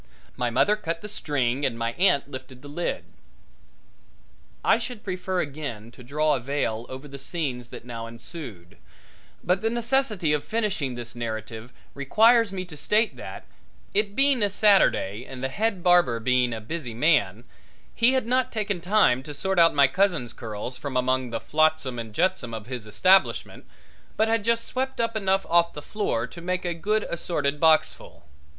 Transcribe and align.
My 0.35 0.49
mother 0.49 0.75
cut 0.75 1.01
the 1.01 1.07
string 1.07 1.63
and 1.63 1.77
my 1.77 1.91
aunt 1.91 2.27
lifted 2.31 2.63
the 2.63 2.67
lid. 2.67 3.03
I 4.65 4.79
should 4.79 5.03
prefer 5.03 5.41
again 5.41 5.91
to 5.91 6.01
draw 6.03 6.33
a 6.33 6.39
veil 6.39 6.87
over 6.89 7.07
the 7.07 7.19
scenes 7.19 7.69
that 7.69 7.85
now 7.85 8.07
ensued, 8.07 8.77
but 9.43 9.61
the 9.61 9.69
necessity 9.69 10.33
of 10.33 10.43
finishing 10.43 10.95
this 10.95 11.13
narrative 11.13 11.71
requires 11.93 12.51
me 12.51 12.65
to 12.65 12.75
state 12.75 13.15
that 13.17 13.45
it 13.93 14.15
being 14.15 14.41
a 14.41 14.49
Saturday 14.49 15.23
and 15.23 15.43
the 15.43 15.49
head 15.49 15.83
barber 15.83 16.19
being 16.19 16.51
a 16.51 16.59
busy 16.59 16.95
man, 16.95 17.43
he 17.93 18.13
had 18.13 18.25
not 18.25 18.51
taken 18.51 18.81
time 18.81 19.21
to 19.21 19.35
sort 19.35 19.59
out 19.59 19.75
my 19.75 19.85
cousin's 19.85 20.33
curls 20.33 20.77
from 20.77 20.97
among 20.97 21.29
the 21.29 21.39
flotsam 21.39 21.99
and 21.99 22.15
jetsam 22.15 22.55
of 22.55 22.65
his 22.65 22.87
establishment, 22.87 23.67
but 24.17 24.27
had 24.27 24.43
just 24.43 24.65
swept 24.65 24.99
up 24.99 25.15
enough 25.15 25.45
off 25.47 25.73
the 25.73 25.79
floor 25.79 26.25
to 26.25 26.41
make 26.41 26.65
a 26.65 26.73
good 26.73 27.03
assorted 27.03 27.59
boxful. 27.59 28.23